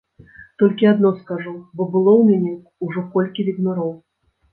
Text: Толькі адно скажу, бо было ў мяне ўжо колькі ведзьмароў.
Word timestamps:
Толькі 0.61 0.87
адно 0.91 1.09
скажу, 1.19 1.53
бо 1.75 1.85
было 1.95 2.11
ў 2.15 2.23
мяне 2.31 2.53
ўжо 2.87 3.05
колькі 3.17 3.45
ведзьмароў. 3.51 3.93